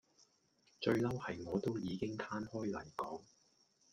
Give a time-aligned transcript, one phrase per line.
[0.81, 3.21] 最嬲係我都已經攤開嚟講